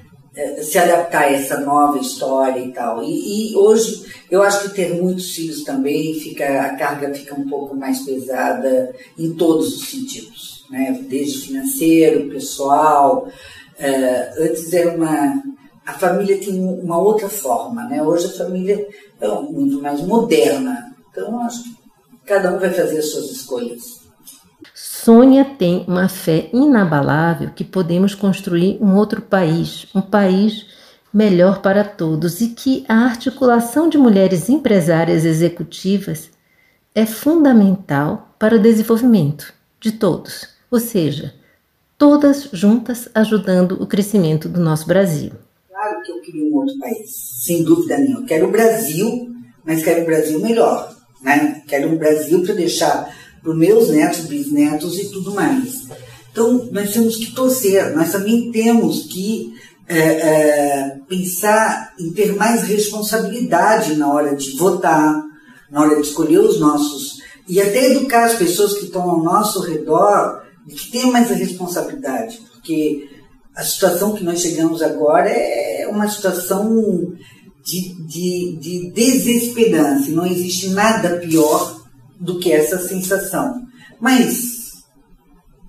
se 0.62 0.78
adaptar 0.78 1.24
a 1.24 1.32
essa 1.32 1.60
nova 1.60 1.98
história 1.98 2.60
e 2.60 2.72
tal. 2.72 3.02
E, 3.02 3.52
e, 3.52 3.56
hoje 3.56 4.04
eu 4.30 4.42
acho 4.42 4.62
que 4.62 4.76
ter 4.76 4.94
muitos 4.94 5.34
filhos 5.34 5.64
também 5.64 6.14
fica 6.14 6.62
a 6.62 6.76
carga 6.76 7.14
fica 7.14 7.34
um 7.34 7.48
pouco 7.48 7.74
mais 7.74 8.00
pesada 8.00 8.94
em 9.18 9.32
todos 9.34 9.76
os 9.76 9.88
sentidos, 9.88 10.64
né? 10.70 10.98
Desde 11.08 11.46
financeiro, 11.46 12.28
pessoal. 12.28 13.28
Uh, 13.78 14.42
antes 14.42 14.72
era 14.72 14.94
uma 14.94 15.42
a 15.86 15.92
família 15.94 16.38
tinha 16.38 16.60
uma 16.60 16.98
outra 16.98 17.28
forma, 17.28 17.84
né? 17.84 18.02
Hoje 18.02 18.26
a 18.26 18.36
família 18.36 18.86
é 19.20 19.28
muito 19.28 19.80
mais 19.80 20.00
moderna. 20.02 20.94
Então 21.10 21.40
acho 21.40 21.62
que 21.62 21.76
cada 22.26 22.54
um 22.54 22.58
vai 22.58 22.72
fazer 22.72 22.98
as 22.98 23.10
suas 23.10 23.30
escolhas. 23.30 24.05
Sônia 25.06 25.44
tem 25.44 25.84
uma 25.86 26.08
fé 26.08 26.50
inabalável 26.52 27.50
que 27.54 27.62
podemos 27.62 28.12
construir 28.12 28.76
um 28.80 28.96
outro 28.96 29.22
país, 29.22 29.86
um 29.94 30.00
país 30.00 30.66
melhor 31.14 31.62
para 31.62 31.84
todos 31.84 32.40
e 32.40 32.48
que 32.48 32.84
a 32.88 33.04
articulação 33.04 33.88
de 33.88 33.96
mulheres 33.96 34.48
empresárias 34.48 35.24
executivas 35.24 36.28
é 36.92 37.06
fundamental 37.06 38.34
para 38.36 38.56
o 38.56 38.58
desenvolvimento 38.58 39.54
de 39.78 39.92
todos, 39.92 40.48
ou 40.68 40.80
seja, 40.80 41.32
todas 41.96 42.48
juntas 42.52 43.08
ajudando 43.14 43.80
o 43.80 43.86
crescimento 43.86 44.48
do 44.48 44.58
nosso 44.58 44.88
Brasil. 44.88 45.30
Claro 45.68 46.02
que 46.02 46.10
eu 46.10 46.20
queria 46.20 46.50
um 46.50 46.56
outro 46.56 46.76
país, 46.80 47.12
sem 47.44 47.62
dúvida 47.62 47.96
nenhuma. 47.96 48.26
Quero 48.26 48.48
o 48.48 48.50
Brasil, 48.50 49.32
mas 49.64 49.84
quero 49.84 50.02
o 50.02 50.04
Brasil 50.04 50.40
melhor. 50.40 50.92
Né? 51.22 51.62
Quero 51.68 51.90
um 51.90 51.96
Brasil 51.96 52.42
para 52.42 52.54
deixar 52.54 53.08
para 53.42 53.52
os 53.52 53.58
meus 53.58 53.88
netos, 53.88 54.26
bisnetos 54.26 54.98
e 54.98 55.10
tudo 55.10 55.32
mais. 55.32 55.86
Então, 56.30 56.68
nós 56.70 56.92
temos 56.92 57.16
que 57.16 57.32
torcer, 57.32 57.96
nós 57.96 58.12
também 58.12 58.50
temos 58.50 59.04
que 59.04 59.54
é, 59.88 59.98
é, 59.98 60.98
pensar 61.08 61.94
em 61.98 62.12
ter 62.12 62.34
mais 62.36 62.62
responsabilidade 62.62 63.94
na 63.94 64.12
hora 64.12 64.36
de 64.36 64.56
votar, 64.56 65.22
na 65.70 65.80
hora 65.80 65.96
de 65.96 66.08
escolher 66.08 66.40
os 66.40 66.60
nossos, 66.60 67.18
e 67.48 67.60
até 67.60 67.92
educar 67.92 68.24
as 68.24 68.34
pessoas 68.34 68.74
que 68.74 68.86
estão 68.86 69.08
ao 69.08 69.22
nosso 69.22 69.60
redor 69.60 70.42
de 70.66 70.74
que 70.74 70.90
tenham 70.90 71.12
mais 71.12 71.30
responsabilidade, 71.30 72.40
porque 72.52 73.08
a 73.54 73.64
situação 73.64 74.12
que 74.12 74.24
nós 74.24 74.40
chegamos 74.40 74.82
agora 74.82 75.30
é 75.30 75.88
uma 75.88 76.08
situação 76.08 77.14
de, 77.64 77.94
de, 78.04 78.56
de 78.60 78.90
desesperança, 78.90 80.10
não 80.10 80.26
existe 80.26 80.70
nada 80.70 81.16
pior 81.18 81.75
do 82.18 82.38
que 82.38 82.52
essa 82.52 82.78
sensação. 82.78 83.66
Mas 84.00 84.66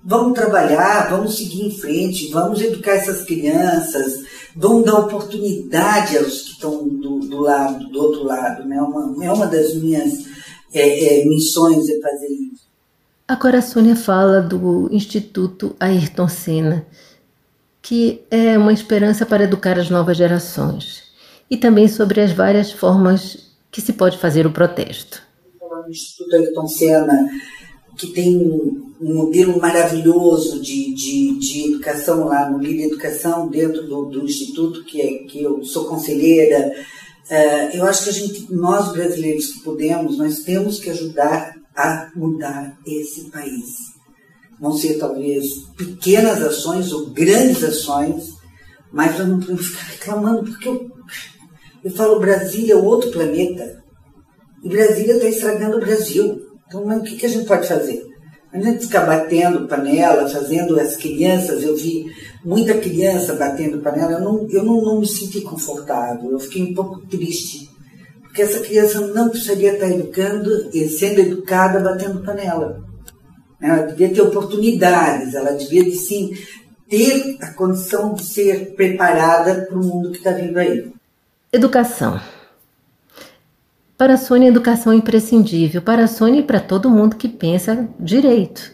vamos 0.04 0.34
trabalhar, 0.34 1.10
vamos 1.10 1.36
seguir 1.36 1.66
em 1.66 1.70
frente, 1.70 2.30
vamos 2.30 2.60
educar 2.60 2.92
essas 2.92 3.22
crianças, 3.24 4.24
vamos 4.56 4.84
dar 4.84 5.00
oportunidade 5.00 6.16
aos 6.16 6.42
que 6.42 6.50
estão 6.52 6.88
do, 6.88 7.20
do 7.20 7.40
lado, 7.40 7.88
do 7.88 8.00
outro 8.00 8.24
lado. 8.24 8.66
Né? 8.66 8.80
Uma, 8.80 9.24
é 9.24 9.30
uma 9.30 9.46
das 9.46 9.74
minhas 9.74 10.26
é, 10.72 11.20
é, 11.20 11.24
missões 11.26 11.88
é 11.88 12.00
fazer 12.00 12.28
isso. 12.28 12.68
Agora 13.26 13.58
a 13.58 13.62
Sônia 13.62 13.94
fala 13.94 14.40
do 14.40 14.88
Instituto 14.90 15.76
Ayrton 15.78 16.28
Senna, 16.28 16.86
que 17.82 18.22
é 18.30 18.56
uma 18.56 18.72
esperança 18.72 19.26
para 19.26 19.44
educar 19.44 19.78
as 19.78 19.90
novas 19.90 20.16
gerações, 20.16 21.02
e 21.50 21.56
também 21.56 21.86
sobre 21.86 22.22
as 22.22 22.32
várias 22.32 22.72
formas 22.72 23.48
que 23.70 23.82
se 23.82 23.92
pode 23.92 24.16
fazer 24.16 24.46
o 24.46 24.50
protesto 24.50 25.27
Instituto 25.90 26.36
Ayrton 26.36 26.68
Senna, 26.68 27.28
que 27.96 28.08
tem 28.08 28.36
um 29.00 29.14
modelo 29.14 29.60
maravilhoso 29.60 30.60
de, 30.60 30.94
de, 30.94 31.38
de 31.38 31.74
educação 31.74 32.24
lá 32.26 32.50
no 32.50 32.58
Líder 32.58 32.86
Educação, 32.86 33.48
dentro 33.48 33.86
do, 33.86 34.06
do 34.06 34.24
Instituto, 34.24 34.84
que, 34.84 35.00
é, 35.00 35.18
que 35.24 35.42
eu 35.42 35.64
sou 35.64 35.84
conselheira. 35.86 36.72
Uh, 37.30 37.76
eu 37.76 37.84
acho 37.84 38.04
que 38.04 38.10
a 38.10 38.12
gente, 38.12 38.52
nós 38.52 38.92
brasileiros 38.92 39.52
que 39.52 39.60
podemos, 39.60 40.18
nós 40.18 40.40
temos 40.40 40.80
que 40.80 40.90
ajudar 40.90 41.54
a 41.76 42.10
mudar 42.16 42.76
esse 42.86 43.30
país. 43.30 43.76
Vão 44.60 44.76
ser 44.76 44.98
talvez 44.98 45.46
pequenas 45.76 46.42
ações 46.42 46.92
ou 46.92 47.10
grandes 47.10 47.62
ações, 47.62 48.32
mas 48.92 49.16
nós 49.18 49.28
não 49.28 49.38
podemos 49.38 49.66
ficar 49.66 49.84
reclamando, 49.92 50.50
porque 50.50 50.68
eu, 50.68 50.90
eu 51.84 51.90
falo 51.92 52.18
Brasília 52.18 52.74
é 52.74 52.76
outro 52.76 53.12
planeta. 53.12 53.77
E 54.62 54.68
Brasília 54.68 55.14
está 55.14 55.28
estragando 55.28 55.76
o 55.76 55.80
Brasil. 55.80 56.42
Então, 56.66 56.86
o 56.86 57.02
que, 57.02 57.16
que 57.16 57.26
a 57.26 57.28
gente 57.28 57.46
pode 57.46 57.66
fazer? 57.66 58.04
A 58.52 58.58
gente 58.58 58.86
ficar 58.86 59.04
batendo 59.04 59.68
panela, 59.68 60.28
fazendo 60.28 60.78
as 60.80 60.96
crianças, 60.96 61.62
eu 61.62 61.76
vi 61.76 62.06
muita 62.44 62.74
criança 62.74 63.34
batendo 63.34 63.78
panela, 63.78 64.12
eu 64.12 64.20
não, 64.20 64.46
eu 64.50 64.64
não, 64.64 64.80
não 64.80 65.00
me 65.00 65.06
senti 65.06 65.42
confortável, 65.42 66.30
eu 66.30 66.40
fiquei 66.40 66.62
um 66.62 66.74
pouco 66.74 67.06
triste. 67.06 67.68
Porque 68.22 68.40
essa 68.40 68.60
criança 68.60 69.00
não 69.08 69.28
precisaria 69.28 69.74
estar 69.74 69.88
educando 69.88 70.70
e 70.72 70.88
sendo 70.88 71.20
educada 71.20 71.80
batendo 71.80 72.22
panela. 72.22 72.82
Ela 73.60 73.82
devia 73.82 74.14
ter 74.14 74.22
oportunidades, 74.22 75.34
ela 75.34 75.52
devia, 75.52 75.90
sim, 75.94 76.32
ter 76.88 77.36
a 77.42 77.52
condição 77.52 78.14
de 78.14 78.24
ser 78.24 78.74
preparada 78.74 79.66
para 79.66 79.76
o 79.76 79.84
mundo 79.84 80.12
que 80.12 80.18
está 80.18 80.30
vindo 80.30 80.56
aí. 80.56 80.90
Educação. 81.52 82.20
Para 83.98 84.14
a 84.14 84.16
Sônia, 84.16 84.46
educação 84.46 84.92
é 84.92 84.96
imprescindível. 84.96 85.82
Para 85.82 86.04
a 86.04 86.06
Sônia 86.06 86.38
e 86.38 86.44
para 86.44 86.60
todo 86.60 86.88
mundo 86.88 87.16
que 87.16 87.28
pensa 87.28 87.88
direito. 87.98 88.72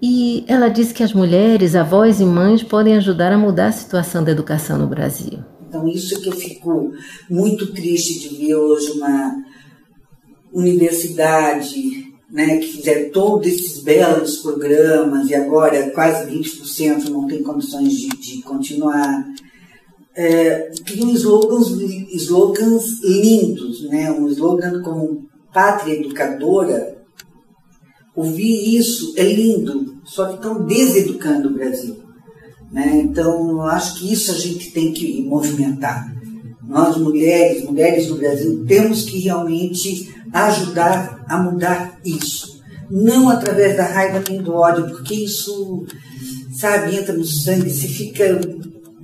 E 0.00 0.44
ela 0.46 0.68
diz 0.68 0.92
que 0.92 1.02
as 1.02 1.12
mulheres, 1.12 1.74
avós 1.74 2.20
e 2.20 2.24
mães 2.24 2.62
podem 2.62 2.96
ajudar 2.96 3.32
a 3.32 3.38
mudar 3.38 3.66
a 3.66 3.72
situação 3.72 4.22
da 4.22 4.30
educação 4.30 4.78
no 4.78 4.86
Brasil. 4.86 5.40
Então, 5.68 5.88
isso 5.88 6.20
que 6.22 6.28
eu 6.28 6.32
fico 6.32 6.92
muito 7.28 7.72
triste 7.72 8.20
de 8.20 8.36
ver 8.36 8.54
hoje 8.54 8.92
uma 8.92 9.34
universidade 10.52 12.14
né, 12.30 12.58
que 12.58 12.68
fizeram 12.68 13.10
todos 13.10 13.48
esses 13.48 13.82
belos 13.82 14.36
programas 14.36 15.28
e 15.28 15.34
agora 15.34 15.90
quase 15.90 16.30
20% 16.30 17.08
não 17.08 17.26
tem 17.26 17.42
condições 17.42 17.92
de, 17.94 18.08
de 18.10 18.42
continuar. 18.42 19.26
É, 20.16 20.70
criam 20.84 21.10
slogans, 21.10 21.68
slogans 22.14 23.00
lindos, 23.02 23.86
né? 23.90 24.10
um 24.10 24.28
slogan 24.28 24.80
como 24.82 25.28
Pátria 25.52 26.00
Educadora. 26.00 26.96
Ouvir 28.14 28.78
isso 28.78 29.12
é 29.16 29.22
lindo, 29.22 30.00
só 30.04 30.28
que 30.28 30.36
estão 30.36 30.64
deseducando 30.64 31.48
o 31.48 31.52
Brasil. 31.52 31.96
Né? 32.72 33.02
Então, 33.04 33.60
acho 33.62 33.98
que 33.98 34.10
isso 34.10 34.32
a 34.32 34.34
gente 34.34 34.70
tem 34.70 34.92
que 34.92 35.22
movimentar. 35.22 36.14
Nós, 36.66 36.96
mulheres, 36.96 37.64
mulheres 37.64 38.06
do 38.08 38.16
Brasil, 38.16 38.64
temos 38.66 39.04
que 39.04 39.18
realmente 39.18 40.12
ajudar 40.32 41.24
a 41.28 41.38
mudar 41.38 42.00
isso. 42.04 42.60
Não 42.90 43.28
através 43.28 43.76
da 43.76 43.84
raiva 43.84 44.22
nem 44.28 44.42
do 44.42 44.54
ódio, 44.54 44.88
porque 44.88 45.14
isso, 45.14 45.84
sabe, 46.58 46.96
entra 46.96 47.14
no 47.14 47.24
sangue, 47.24 47.70
se 47.70 47.88
fica 47.88 48.40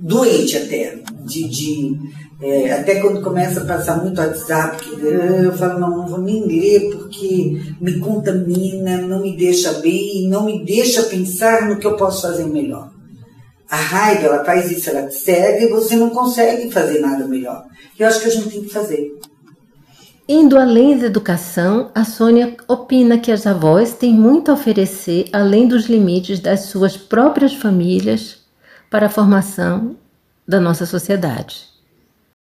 doente 0.03 0.57
até. 0.57 0.99
De, 1.25 1.47
de 1.47 1.97
é, 2.41 2.73
até 2.73 2.99
quando 2.99 3.21
começa 3.21 3.61
a 3.61 3.65
passar 3.65 4.03
muito 4.03 4.19
WhatsApp, 4.19 4.85
eu 5.01 5.53
falo, 5.53 5.79
não, 5.79 5.97
não 5.97 6.07
vou 6.07 6.19
nem 6.19 6.45
ler 6.45 6.89
porque 6.91 7.57
me 7.79 7.99
contamina, 7.99 8.97
não 8.97 9.21
me 9.21 9.37
deixa 9.37 9.71
bem, 9.79 10.27
não 10.27 10.45
me 10.45 10.65
deixa 10.65 11.03
pensar 11.03 11.69
no 11.69 11.77
que 11.77 11.87
eu 11.87 11.95
posso 11.95 12.23
fazer 12.23 12.45
melhor. 12.45 12.91
A 13.69 13.77
raiva, 13.77 14.25
ela 14.25 14.43
faz 14.43 14.69
isso, 14.69 14.89
ela 14.89 15.07
te 15.07 15.15
cega 15.15 15.63
e 15.63 15.69
você 15.69 15.95
não 15.95 16.09
consegue 16.09 16.69
fazer 16.69 16.99
nada 16.99 17.25
melhor. 17.25 17.63
Eu 17.97 18.07
acho 18.07 18.19
que 18.19 18.27
a 18.27 18.31
gente 18.31 18.49
tem 18.49 18.63
que 18.63 18.69
fazer. 18.69 19.09
Indo 20.27 20.57
além 20.57 20.97
da 20.97 21.05
educação, 21.05 21.91
a 21.95 22.03
Sônia 22.03 22.55
opina 22.67 23.17
que 23.17 23.31
as 23.31 23.47
avós 23.47 23.93
têm 23.93 24.13
muito 24.13 24.51
a 24.51 24.53
oferecer 24.53 25.25
além 25.31 25.67
dos 25.67 25.85
limites 25.85 26.39
das 26.39 26.61
suas 26.65 26.95
próprias 26.95 27.53
famílias 27.53 28.42
para 28.93 29.07
a 29.07 29.09
formação 29.09 29.95
da 30.47 30.61
nossa 30.61 30.85
sociedade. 30.85 31.63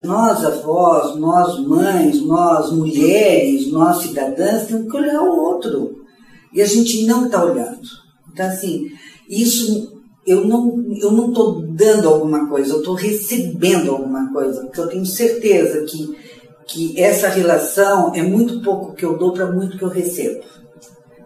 Nós 0.04 0.44
avós, 0.44 1.16
nós 1.16 1.59
mães, 1.61 2.21
nós 2.21 2.71
mulheres, 2.71 3.73
nós 3.73 4.02
cidadãs 4.02 4.66
temos 4.66 4.90
que 4.90 4.97
olhar 4.99 5.23
o 5.23 5.35
outro. 5.35 6.04
E 6.52 6.61
a 6.61 6.66
gente 6.66 7.06
não 7.06 7.25
está 7.25 7.42
olhando. 7.42 7.88
Então, 8.30 8.44
assim, 8.44 8.90
isso 9.30 9.99
eu 10.26 10.47
não 10.47 10.85
eu 11.00 11.11
não 11.11 11.28
estou 11.28 11.62
dando 11.62 12.06
alguma 12.06 12.47
coisa, 12.47 12.75
eu 12.75 12.80
estou 12.80 12.94
recebendo 12.97 13.90
alguma 13.90 14.30
coisa, 14.30 14.61
porque 14.61 14.80
eu 14.80 14.88
tenho 14.88 15.06
certeza 15.06 15.87
que 15.87 16.18
que 16.66 17.00
essa 17.00 17.28
relação 17.28 18.14
é 18.14 18.23
muito 18.23 18.61
pouco 18.61 18.92
que 18.92 19.06
eu 19.06 19.16
dou 19.16 19.32
para 19.32 19.50
muito 19.50 19.78
que 19.78 19.85
eu 19.85 19.88
recebo. 19.88 20.44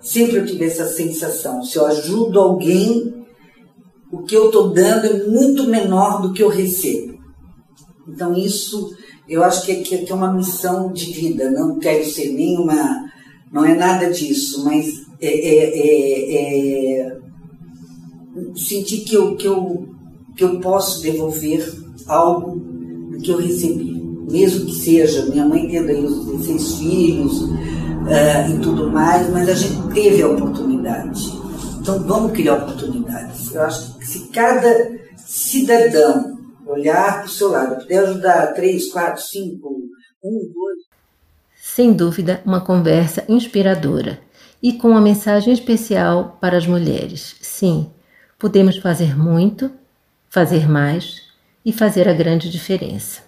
Sempre 0.01 0.37
eu 0.37 0.47
tive 0.47 0.67
essa 0.67 0.87
sensação. 0.87 1.65
Se 1.65 1.77
eu 1.77 1.85
ajudo 1.85 2.39
alguém, 2.39 3.26
o 4.21 4.25
que 4.25 4.37
eu 4.37 4.47
estou 4.47 4.71
dando 4.71 5.07
é 5.07 5.27
muito 5.27 5.65
menor 5.65 6.23
do 6.23 6.33
que 6.33 6.43
eu 6.43 6.49
recebo. 6.49 7.19
Então 8.09 8.37
isso 8.37 8.95
eu 9.29 9.43
acho 9.43 9.65
que 9.65 9.95
é, 9.95 10.09
é 10.09 10.15
uma 10.15 10.33
missão 10.33 10.93
de 10.93 11.13
vida. 11.13 11.51
Não 11.51 11.79
quero 11.79 12.05
ser 12.05 12.33
nenhuma, 12.33 13.05
não 13.53 13.65
é 13.65 13.75
nada 13.75 14.11
disso, 14.11 14.65
mas 14.65 14.87
é, 15.21 15.29
é, 15.29 15.79
é, 15.79 17.09
é 17.09 17.17
sentir 18.55 19.01
que 19.01 19.15
eu, 19.15 19.37
que, 19.37 19.47
eu, 19.47 19.89
que 20.37 20.45
eu 20.45 20.61
posso 20.61 21.03
devolver 21.03 21.67
algo 22.07 22.57
do 23.11 23.19
que 23.19 23.31
eu 23.31 23.39
recebi 23.39 23.97
mesmo 24.31 24.67
que 24.67 24.75
seja, 24.75 25.27
minha 25.27 25.47
mãe 25.47 25.69
tendo 25.69 25.89
aí 25.89 26.05
os 26.05 26.27
16 26.27 26.75
filhos 26.79 27.43
uh, 27.43 28.55
e 28.55 28.59
tudo 28.61 28.91
mais, 28.91 29.31
mas 29.31 29.49
a 29.49 29.55
gente 29.55 29.95
teve 29.95 30.23
a 30.23 30.29
oportunidade. 30.29 31.46
Então 31.87 32.03
vamos 32.03 32.33
criar 32.33 32.55
oportunidades. 32.55 33.55
Eu 33.55 33.63
acho 33.63 33.97
que 33.97 34.07
se 34.09 34.27
cada 34.31 34.99
cidadão 35.17 36.37
olhar 36.67 37.19
para 37.19 37.27
o 37.27 37.29
seu 37.29 37.49
lado, 37.49 37.77
puder 37.77 38.01
ajudar 38.01 38.55
três, 38.55 38.91
quatro, 38.91 39.23
cinco, 39.23 39.69
um, 40.21 40.53
dois. 40.53 40.79
Sem 41.63 41.93
dúvida, 41.93 42.43
uma 42.45 42.61
conversa 42.61 43.25
inspiradora 43.29 44.19
e 44.61 44.73
com 44.73 44.89
uma 44.89 45.01
mensagem 45.01 45.53
especial 45.53 46.37
para 46.41 46.57
as 46.59 46.67
mulheres. 46.67 47.37
Sim, 47.41 47.89
podemos 48.37 48.79
fazer 48.79 49.17
muito, 49.17 49.71
fazer 50.29 50.69
mais 50.69 51.23
e 51.65 51.73
fazer 51.73 52.09
a 52.09 52.13
grande 52.13 52.51
diferença. 52.51 53.23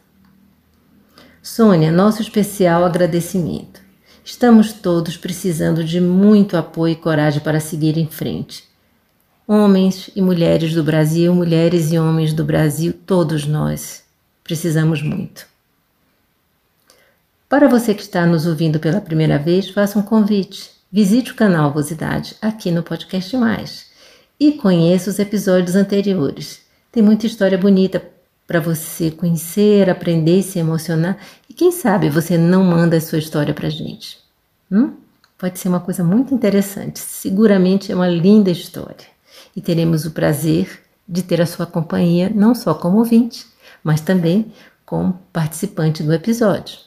Sônia, 1.41 1.93
nosso 1.93 2.21
especial 2.23 2.85
agradecimento. 2.85 3.78
Estamos 4.31 4.75
todos 4.75 5.17
precisando 5.17 5.83
de 5.83 6.03
muito 6.03 6.55
apoio 6.55 6.93
e 6.93 6.97
coragem 6.97 7.41
para 7.41 7.61
seguir 7.61 7.97
em 7.97 8.07
frente. 8.07 8.63
Homens 9.47 10.11
e 10.15 10.21
mulheres 10.21 10.75
do 10.75 10.85
Brasil, 10.85 11.35
mulheres 11.35 11.91
e 11.91 11.99
homens 11.99 12.35
do 12.35 12.45
Brasil, 12.45 12.93
todos 13.07 13.47
nós 13.47 14.05
precisamos 14.45 15.01
muito. 15.01 15.47
Para 17.49 17.71
você 17.71 17.95
que 17.95 18.03
está 18.03 18.27
nos 18.27 18.47
ouvindo 18.47 18.79
pela 18.79 19.01
primeira 19.01 19.39
vez, 19.39 19.71
faça 19.71 19.99
um 19.99 20.03
convite. 20.03 20.73
Visite 20.93 21.33
o 21.33 21.35
canal 21.35 21.73
Vosidade 21.73 22.37
aqui 22.43 22.71
no 22.71 22.83
Podcast 22.83 23.35
Mais 23.35 23.87
e 24.39 24.53
conheça 24.53 25.09
os 25.09 25.19
episódios 25.19 25.75
anteriores. 25.75 26.61
Tem 26.93 27.03
muita 27.03 27.27
história 27.27 27.57
bonita 27.57 27.99
para 28.49 28.61
você 28.61 29.11
conhecer, 29.11 29.91
aprender 29.91 30.43
se 30.43 30.59
emocionar. 30.59 31.19
E 31.51 31.53
quem 31.53 31.71
sabe 31.71 32.09
você 32.09 32.39
não 32.39 32.65
manda 32.65 32.97
a 32.97 33.01
sua 33.01 33.19
história 33.19 33.53
para 33.53 33.69
gente. 33.69 34.19
Hum? 34.73 34.95
Pode 35.37 35.59
ser 35.59 35.69
uma 35.69 35.81
coisa 35.81 36.03
muito 36.03 36.35
interessante. 36.35 36.99
Seguramente 36.99 37.93
é 37.93 37.95
uma 37.95 38.09
linda 38.09 38.51
história. 38.51 39.07
E 39.55 39.61
teremos 39.61 40.07
o 40.07 40.13
prazer 40.13 40.81
de 41.07 41.23
ter 41.23 41.43
a 41.43 41.47
sua 41.47 41.67
companhia, 41.67 42.33
não 42.35 42.55
só 42.55 42.73
como 42.73 42.97
ouvinte, 42.97 43.47
mas 43.85 44.01
também 44.01 44.51
como 44.85 45.21
participante 45.31 46.03
do 46.03 46.13
episódio. 46.13 46.79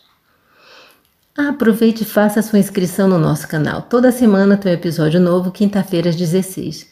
Aproveite 1.37 2.01
e 2.01 2.05
faça 2.05 2.41
sua 2.41 2.59
inscrição 2.59 3.07
no 3.07 3.19
nosso 3.19 3.47
canal. 3.47 3.83
Toda 3.83 4.11
semana 4.11 4.57
tem 4.57 4.71
um 4.71 4.75
episódio 4.75 5.19
novo, 5.19 5.51
quinta-feira 5.51 6.09
às 6.09 6.15
16. 6.15 6.87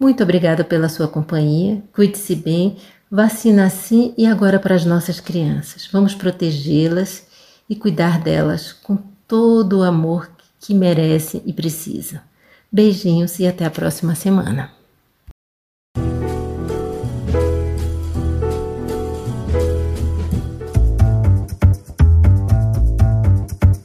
Muito 0.00 0.22
obrigada 0.22 0.64
pela 0.64 0.88
sua 0.88 1.06
companhia. 1.06 1.82
Cuide-se 1.92 2.34
bem. 2.34 2.78
Vacina 3.16 3.70
sim 3.70 4.12
e 4.18 4.26
agora 4.26 4.58
para 4.58 4.74
as 4.74 4.84
nossas 4.84 5.20
crianças. 5.20 5.88
Vamos 5.92 6.16
protegê-las 6.16 7.22
e 7.70 7.76
cuidar 7.76 8.20
delas 8.20 8.72
com 8.72 8.98
todo 9.28 9.78
o 9.78 9.82
amor 9.84 10.28
que 10.58 10.74
merecem 10.74 11.40
e 11.46 11.52
precisam. 11.52 12.18
Beijinhos 12.72 13.38
e 13.38 13.46
até 13.46 13.66
a 13.66 13.70
próxima 13.70 14.16
semana. 14.16 14.72